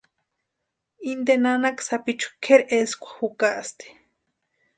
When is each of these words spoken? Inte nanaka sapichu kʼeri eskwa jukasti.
Inte 1.11 1.33
nanaka 1.43 1.81
sapichu 1.87 2.29
kʼeri 2.43 2.65
eskwa 2.79 3.09
jukasti. 3.17 3.87